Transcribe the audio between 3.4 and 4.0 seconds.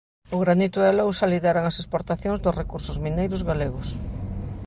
galegos.